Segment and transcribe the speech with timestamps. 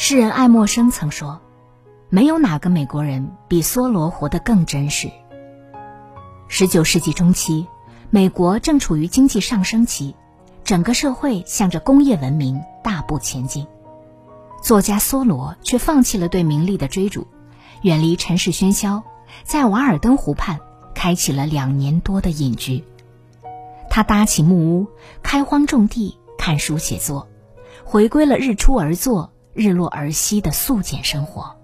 [0.00, 1.40] 诗人爱默生曾说
[2.08, 5.10] ：“没有哪个美国人比梭罗活得更真实。”
[6.46, 7.66] 十九世纪中期，
[8.08, 10.14] 美国正处于经济上升期，
[10.62, 13.66] 整个社会向着工业文明大步前进。
[14.62, 17.26] 作家梭罗却放弃了对名利的追逐，
[17.82, 19.02] 远离尘世喧嚣，
[19.42, 20.60] 在瓦尔登湖畔
[20.94, 22.84] 开启了两年多的隐居。
[23.90, 24.86] 他搭起木屋，
[25.24, 27.26] 开荒种地，看书写作，
[27.84, 29.32] 回归了日出而作。
[29.58, 31.56] 日落而息的素简生活。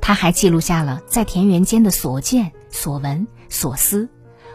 [0.00, 4.08] 他还记录下了在田园间的所见所闻所思，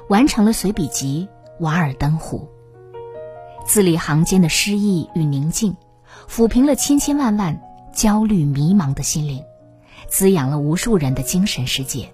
[0.10, 1.30] 完成了随笔集
[1.64, 2.50] 《瓦尔登湖》。
[3.66, 5.78] 字里行间的诗意与宁静，
[6.30, 7.62] 抚平了千千万万
[7.94, 9.42] 焦虑迷茫的心灵，
[10.10, 12.12] 滋养了无数人的精神世界。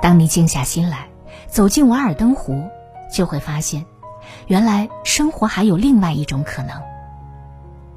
[0.00, 1.08] 当你静下心来，
[1.48, 2.62] 走进瓦尔登湖，
[3.12, 3.84] 就会发现，
[4.46, 6.80] 原来生活还有另外一种可能。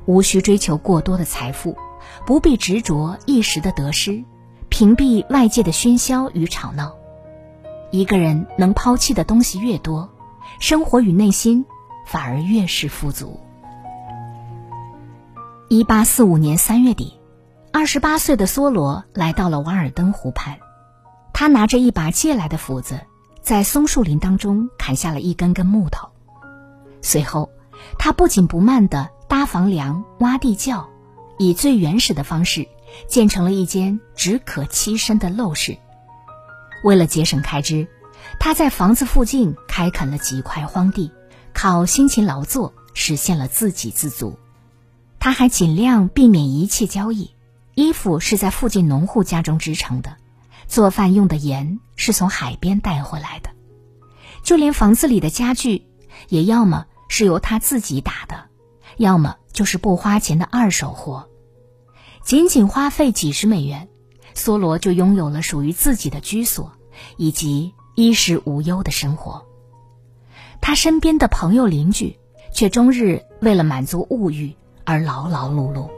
[0.09, 1.77] 无需追求过多的财富，
[2.25, 4.23] 不必执着一时的得失，
[4.67, 6.95] 屏蔽外界的喧嚣与吵闹。
[7.91, 10.09] 一个人能抛弃的东西越多，
[10.59, 11.63] 生活与内心
[12.07, 13.39] 反而越是富足。
[15.69, 17.19] 一八四五年三月底，
[17.71, 20.57] 二十八岁的梭罗来到了瓦尔登湖畔，
[21.33, 22.99] 他拿着一把借来的斧子，
[23.43, 26.09] 在松树林当中砍下了一根根木头，
[27.03, 27.51] 随后，
[27.99, 29.07] 他不紧不慢地。
[29.29, 30.89] 搭房梁、挖地窖，
[31.37, 32.67] 以最原始的方式
[33.07, 35.77] 建成了一间只可栖身的陋室。
[36.83, 37.87] 为了节省开支，
[38.39, 41.11] 他在房子附近开垦了几块荒地，
[41.53, 44.39] 靠辛勤劳作实现了自给自足。
[45.19, 47.35] 他还尽量避免一切交易，
[47.75, 50.17] 衣服是在附近农户家中织成的，
[50.67, 53.51] 做饭用的盐是从海边带回来的，
[54.41, 55.85] 就连房子里的家具，
[56.29, 58.48] 也要么是由他自己打的。
[58.99, 61.29] 要么就是不花钱的二手货，
[62.21, 63.87] 仅仅花费几十美元，
[64.35, 66.73] 梭罗就拥有了属于自己的居所，
[67.15, 69.45] 以及衣食无忧的生活。
[70.59, 72.19] 他身边的朋友邻居
[72.53, 75.89] 却终日为了满足物欲而劳劳碌碌，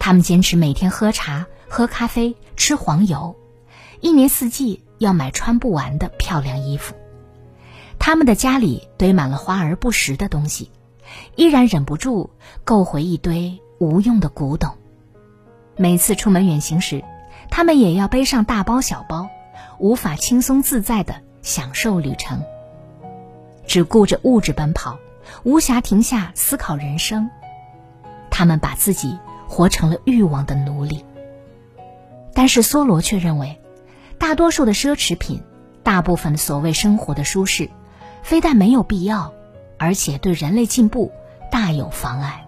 [0.00, 3.36] 他们坚持每天喝茶、喝咖啡、吃黄油，
[4.00, 6.96] 一年四季要买穿不完的漂亮衣服。
[8.00, 10.72] 他们的家里堆满了花而不实的东西。
[11.36, 12.30] 依然忍不住
[12.64, 14.70] 购回一堆无用的古董。
[15.76, 17.04] 每次出门远行时，
[17.50, 19.28] 他们也要背上大包小包，
[19.78, 22.42] 无法轻松自在的享受旅程。
[23.66, 24.98] 只顾着物质奔跑，
[25.44, 27.30] 无暇停下思考人生。
[28.30, 31.04] 他们把自己活成了欲望的奴隶。
[32.34, 33.60] 但是梭罗却认为，
[34.18, 35.42] 大多数的奢侈品，
[35.82, 37.68] 大部分所谓生活的舒适，
[38.22, 39.32] 非但没有必要。
[39.78, 41.12] 而且对人类进步
[41.50, 42.44] 大有妨碍。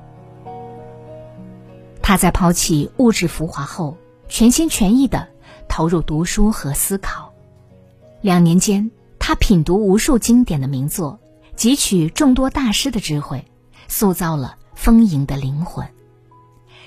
[2.02, 3.96] 他在抛弃物质浮华后，
[4.28, 5.28] 全心全意的
[5.68, 7.32] 投入读书和思考。
[8.20, 11.20] 两年间，他品读无数经典的名作，
[11.56, 13.44] 汲取众多大师的智慧，
[13.86, 15.86] 塑造了丰盈的灵魂。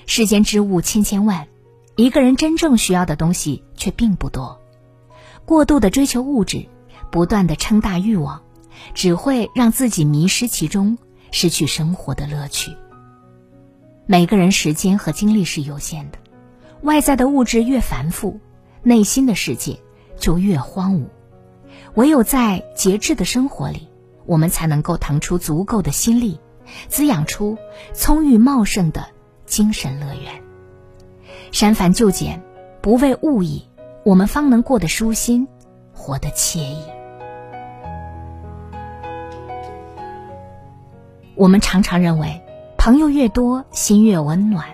[0.06, 1.48] 世间之物千千万，
[1.96, 4.60] 一个人真正需要的东西却并不多。
[5.46, 6.68] 过度的追求物质，
[7.10, 8.42] 不断的撑大欲望。
[8.94, 10.98] 只会让自己迷失其中，
[11.30, 12.72] 失去生活的乐趣。
[14.06, 16.18] 每个人时间和精力是有限的，
[16.82, 18.38] 外在的物质越繁复，
[18.82, 19.80] 内心的世界
[20.18, 21.04] 就越荒芜。
[21.94, 23.88] 唯有在节制的生活里，
[24.26, 26.38] 我们才能够腾出足够的心力，
[26.88, 27.56] 滋养出
[27.92, 29.06] 葱郁茂盛的
[29.46, 30.42] 精神乐园。
[31.50, 32.42] 删繁就简，
[32.82, 33.68] 不为物役，
[34.04, 35.48] 我们方能过得舒心，
[35.92, 36.82] 活得惬意。
[41.36, 42.40] 我们常常认为，
[42.78, 44.64] 朋友越多，心越温暖；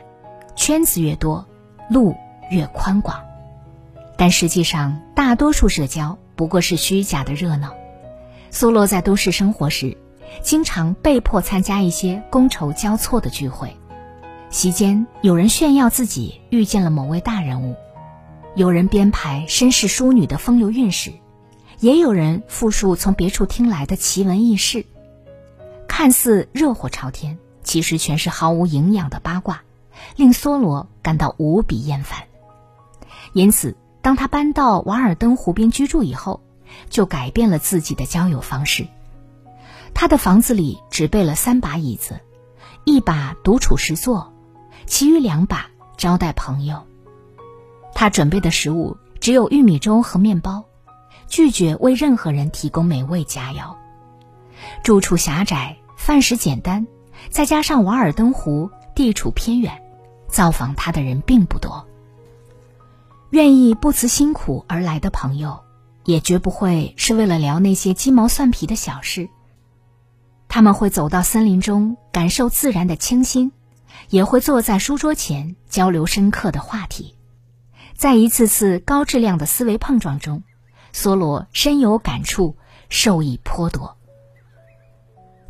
[0.56, 1.46] 圈子越多，
[1.88, 2.14] 路
[2.50, 3.18] 越宽广。
[4.18, 7.72] 但实际上，大多数社交不过是虚假的热闹。
[8.50, 9.96] 苏洛在都市生活时，
[10.42, 13.74] 经常被迫参加一些觥筹交错的聚会。
[14.50, 17.74] 席间，有人炫耀自己遇见了某位大人物，
[18.54, 21.10] 有人编排绅士淑女的风流韵事，
[21.78, 24.84] 也有人复述从别处听来的奇闻异事。
[26.00, 29.64] 看似热火朝天，其实全是毫无营养的八卦，
[30.16, 32.20] 令梭罗感到无比厌烦。
[33.34, 36.40] 因此，当他搬到瓦尔登湖边居住以后，
[36.88, 38.86] 就改变了自己的交友方式。
[39.92, 42.18] 他的房子里只备了三把椅子，
[42.84, 44.32] 一把独处时坐，
[44.86, 45.68] 其余两把
[45.98, 46.82] 招待朋友。
[47.94, 50.64] 他准备的食物只有玉米粥和面包，
[51.28, 53.76] 拒绝为任何人提供美味佳肴。
[54.82, 56.86] 住处狭窄，饭食简单，
[57.28, 59.82] 再加上瓦尔登湖地处偏远，
[60.28, 61.86] 造访他的人并不多。
[63.28, 65.60] 愿意不辞辛苦而来的朋友，
[66.06, 69.28] 也绝不会是为了聊那些鸡毛蒜皮的小事。
[70.48, 73.52] 他们会走到森林中，感受自然的清新，
[74.08, 77.14] 也会坐在书桌前交流深刻的话题。
[77.94, 80.44] 在一次次高质量的思维碰撞中，
[80.94, 82.56] 梭罗深有感触，
[82.88, 83.98] 受益颇多。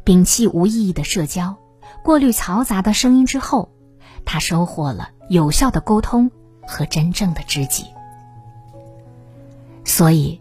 [0.05, 1.57] 摒弃无意义的社交，
[2.03, 3.71] 过滤嘈杂的声音之后，
[4.25, 6.31] 他收获了有效的沟通
[6.63, 7.85] 和真正的知己。
[9.85, 10.41] 所以，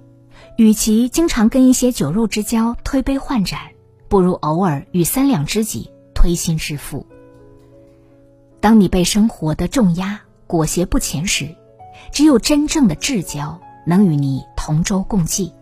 [0.57, 3.59] 与其经常跟一些酒肉之交推杯换盏，
[4.07, 7.05] 不如偶尔与三两知己推心置腹。
[8.59, 11.55] 当你被生活的重压裹挟不前时，
[12.11, 15.53] 只有真正的至交能与你同舟共济。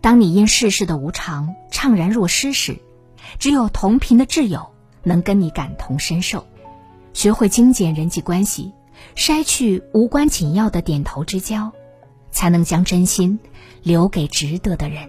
[0.00, 2.78] 当你因世事的无常怅然若失时，
[3.38, 4.70] 只有同频的挚友
[5.02, 6.46] 能跟你感同身受。
[7.12, 8.72] 学会精简人际关系，
[9.16, 11.72] 筛去无关紧要的点头之交，
[12.30, 13.40] 才能将真心
[13.82, 15.08] 留给值得的人。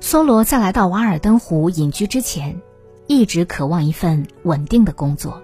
[0.00, 2.60] 梭罗在来到瓦尔登湖隐居之前，
[3.06, 5.42] 一直渴望一份稳定的工作。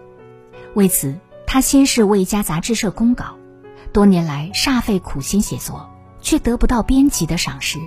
[0.75, 3.37] 为此，他先是为一家杂志社公稿，
[3.93, 5.91] 多年来煞费苦心写作，
[6.21, 7.79] 却得不到编辑的赏识。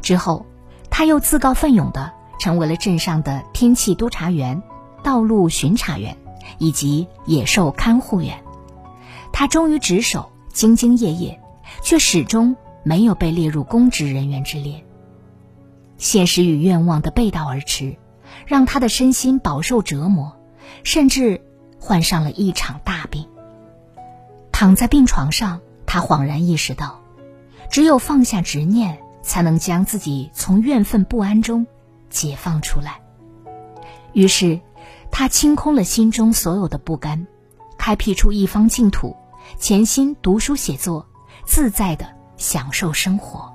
[0.00, 0.46] 之后，
[0.90, 4.62] 他又自告奋勇地成为了镇上的天气督察员、
[5.02, 6.16] 道路巡查员
[6.58, 8.42] 以及野兽看护员。
[9.32, 11.40] 他忠于职守，兢兢业业，
[11.82, 14.84] 却始终没有被列入公职人员之列。
[15.96, 17.96] 现实与愿望的背道而驰，
[18.46, 20.36] 让他的身心饱受折磨，
[20.82, 21.42] 甚至
[21.78, 23.26] 患上了一场大病。
[24.50, 27.00] 躺在病床上，他恍然意识到，
[27.70, 28.98] 只有放下执念，
[29.30, 31.64] 才能将自己从怨愤不安中
[32.08, 33.00] 解放出来。
[34.12, 34.58] 于是，
[35.12, 37.28] 他清空了心中所有的不甘，
[37.78, 39.14] 开辟出一方净土，
[39.56, 41.06] 潜心读书写作，
[41.44, 42.06] 自在的
[42.36, 43.48] 享受生活。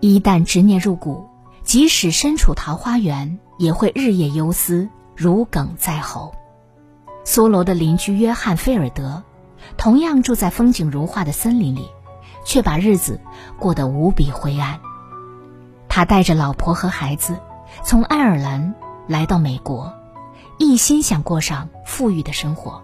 [0.00, 1.26] 一旦执念入骨，
[1.62, 4.86] 即使身处桃花源，也会日夜忧思，
[5.16, 6.34] 如鲠在喉。
[7.24, 9.22] 梭罗的邻居约翰·菲尔德，
[9.76, 11.88] 同样住在风景如画的森林里，
[12.44, 13.20] 却把日子
[13.58, 14.80] 过得无比灰暗。
[15.88, 17.36] 他带着老婆和孩子，
[17.84, 18.74] 从爱尔兰
[19.06, 19.92] 来到美国，
[20.58, 22.82] 一心想过上富裕的生活。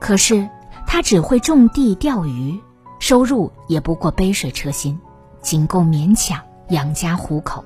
[0.00, 0.48] 可是
[0.86, 2.60] 他只会种地钓鱼，
[2.98, 4.98] 收入也不过杯水车薪。
[5.40, 7.64] 仅够勉强养家糊口，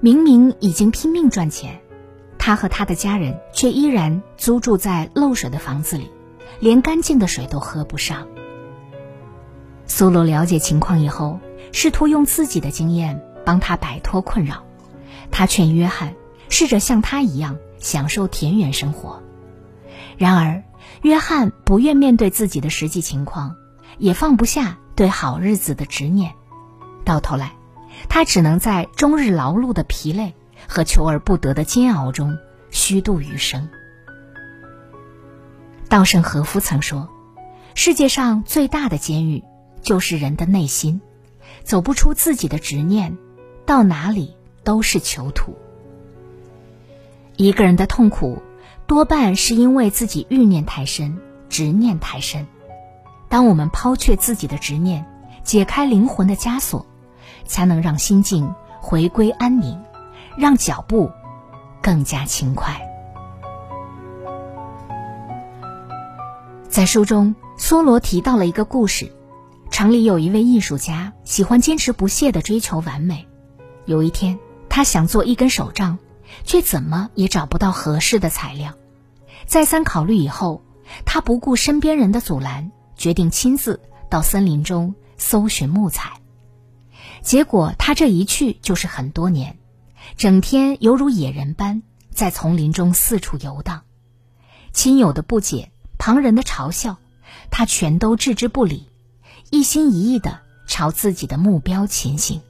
[0.00, 1.80] 明明已经拼命赚钱，
[2.38, 6.08] 他和他的家人却依然租住在漏水的房子里，
[6.60, 8.26] 连干净的水都喝不上。
[9.86, 11.38] 苏罗了解情况以后，
[11.72, 14.64] 试图用自己的经验帮他摆脱困扰。
[15.30, 16.14] 他劝约翰
[16.48, 19.22] 试着像他一样享受田园生活，
[20.16, 20.62] 然而
[21.02, 23.56] 约翰不愿面对自己的实际情况，
[23.98, 26.32] 也放不下对好日子的执念。
[27.04, 27.52] 到头来，
[28.08, 30.34] 他只能在终日劳碌的疲累
[30.68, 32.38] 和求而不得的煎熬中
[32.70, 33.68] 虚度余生。
[35.94, 37.08] 稻盛和夫曾说
[37.76, 39.44] ：“世界上最大的监狱
[39.80, 41.00] 就是人的内心，
[41.62, 43.16] 走不出自己的执念，
[43.64, 44.34] 到哪里
[44.64, 45.56] 都是囚徒。”
[47.38, 48.42] 一个人的痛苦，
[48.88, 51.16] 多半是因为自己欲念太深，
[51.48, 52.48] 执念太深。
[53.28, 55.06] 当我们抛却自己的执念，
[55.44, 56.84] 解开灵魂的枷锁。
[57.46, 59.80] 才能让心境回归安宁，
[60.36, 61.12] 让脚步
[61.80, 62.83] 更加轻快。
[66.74, 69.14] 在书中，梭罗提到了一个故事：
[69.70, 73.28] 城里有一位艺术家，喜欢坚持不懈的追求完美。
[73.84, 74.36] 有一天，
[74.68, 75.96] 他想做一根手杖，
[76.42, 78.74] 却怎么也找不到合适的材料。
[79.46, 80.64] 再三考虑以后，
[81.06, 86.14] 他不顾身边人的阻拦，决定亲自到森林中搜寻木材。
[87.22, 89.58] 结果他这一去就是很多年，
[90.16, 93.82] 整天犹如野人般在丛林中四处游荡，
[94.72, 95.70] 亲友的不解，
[96.04, 96.98] 旁人的嘲笑，
[97.50, 98.90] 他全都置之不理，
[99.48, 102.42] 一心一意的朝自己的目标前行。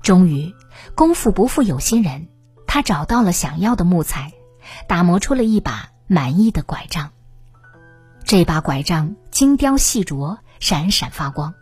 [0.00, 0.54] 终于，
[0.94, 2.28] 功夫不负有心人，
[2.66, 4.32] 他找到了想要的木材，
[4.88, 7.10] 打磨出了一把满意的拐杖。
[8.24, 11.52] 这把拐杖精雕细琢，闪闪发光，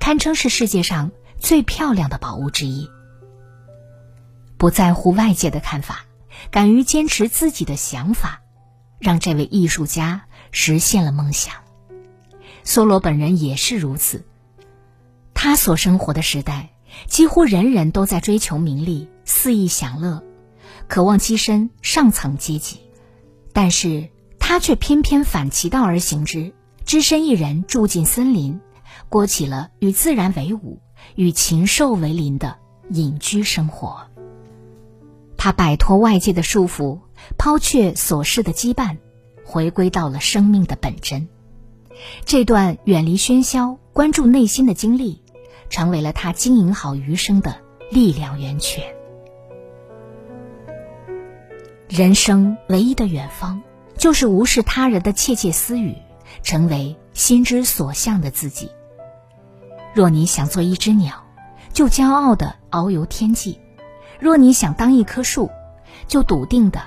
[0.00, 2.88] 堪称是世界上最漂亮的宝物之一。
[4.56, 6.06] 不在乎外界的看法，
[6.50, 8.40] 敢于坚持自己的想法，
[9.02, 11.54] 让这位艺术家实现了梦想。
[12.64, 14.24] 梭罗本人也是如此。
[15.34, 16.70] 他所生活的时代，
[17.08, 20.22] 几乎人人都在追求名利、肆意享乐，
[20.86, 22.78] 渴望跻身上层阶级，
[23.52, 26.54] 但是他却偏偏反其道而行之，
[26.84, 28.60] 只身一人住进森林，
[29.08, 30.80] 过起了与自然为伍、
[31.16, 32.58] 与禽兽为邻的
[32.90, 34.06] 隐居生活。
[35.36, 37.00] 他摆脱外界的束缚，
[37.38, 38.98] 抛却琐事的羁绊，
[39.44, 41.28] 回归到了生命的本真。
[42.24, 45.20] 这段远离喧嚣、关注内心的经历。
[45.72, 47.56] 成为了他经营好余生的
[47.90, 48.84] 力量源泉。
[51.88, 53.62] 人生唯一的远方，
[53.96, 55.96] 就是无视他人的窃窃私语，
[56.42, 58.70] 成为心之所向的自己。
[59.94, 61.24] 若你想做一只鸟，
[61.72, 63.58] 就骄傲的遨游天际；
[64.20, 65.48] 若你想当一棵树，
[66.06, 66.82] 就笃定的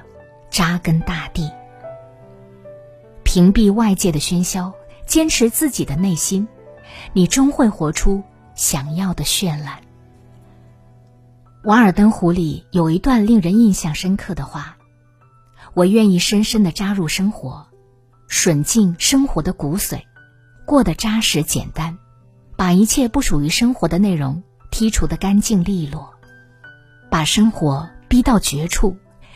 [0.56, 1.52] 扎根大地。
[3.26, 4.72] 屏蔽外界的喧嚣，
[5.06, 6.48] 坚持自己的内心，
[7.12, 8.24] 你终会活出。
[8.54, 9.80] 想要的绚烂。
[11.66, 14.78] 《瓦尔登湖》里有一段令人印象深刻的话
[15.76, 17.68] ：“我愿意深深的扎入生活，
[18.30, 20.04] 吮尽生活的骨髓，
[20.66, 21.98] 过得扎实简单，
[22.56, 26.14] 把一切不属于生活的内容剔除的干净利落，
[27.12, 28.96] 把生活逼到绝处，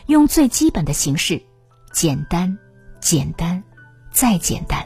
[0.10, 1.40] 用最基本的形式，
[1.94, 2.58] 简单，
[3.00, 3.64] 简单，
[4.12, 4.84] 再简单，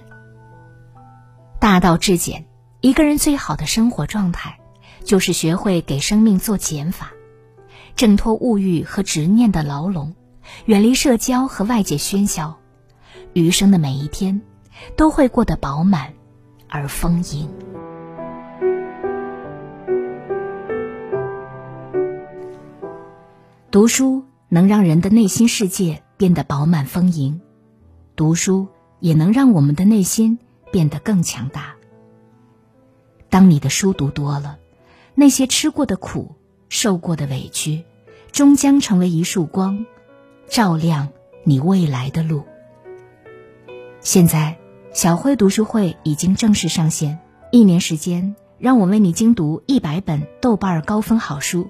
[1.61, 2.45] 大道至简。”
[2.81, 4.59] 一个人最好的生活状态，
[5.05, 7.13] 就是学会给生命做减法，
[7.95, 10.13] 挣脱物欲和执念的牢笼，
[10.65, 12.59] 远离社交和外界喧嚣，
[13.31, 14.41] 余生的每一天
[14.97, 16.11] 都会过得饱满
[16.67, 17.49] 而丰盈。
[23.71, 27.41] 读书能让人的内心世界变得饱满丰盈，
[28.15, 28.67] 读书
[28.99, 30.37] 也能让我们的内心
[30.71, 31.73] 变得更强大。
[33.31, 34.59] 当你的书读多了，
[35.15, 36.35] 那些吃过的苦、
[36.69, 37.83] 受过的委屈，
[38.31, 39.87] 终将成为一束光，
[40.47, 41.09] 照亮
[41.43, 42.43] 你未来的路。
[44.01, 44.59] 现在，
[44.93, 47.17] 小慧读书会已经正式上线，
[47.51, 51.69] 一年时间，让我为你精读一百本豆瓣高分好书，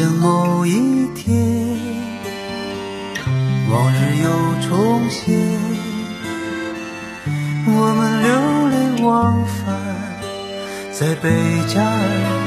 [0.00, 1.36] 的某一天，
[3.70, 4.30] 往日又
[4.66, 5.36] 重现，
[7.66, 8.30] 我们流
[8.70, 9.60] 连忘返
[10.90, 11.28] 在贝
[11.68, 12.39] 加尔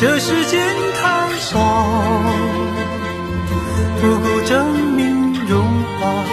[0.00, 0.58] 这世间
[0.94, 1.58] 太少，
[4.00, 6.24] 不够证明融化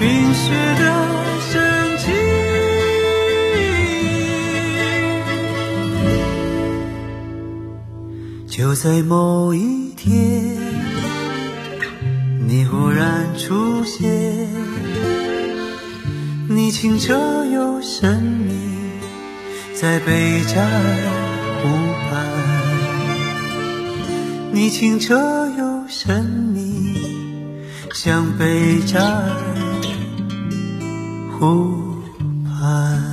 [0.00, 0.82] 冰雪的
[1.48, 1.62] 神
[1.98, 2.10] 奇。
[8.48, 10.58] 就在某一天。
[12.48, 14.48] 你忽然出现，
[16.48, 17.14] 你清澈
[17.44, 18.52] 又神秘，
[19.72, 20.68] 在贝加
[21.62, 21.68] 湖
[22.08, 22.26] 畔。
[24.52, 25.14] 你清澈
[25.58, 26.96] 又神秘，
[27.92, 29.00] 像北站
[31.38, 32.02] 湖
[32.44, 33.09] 畔。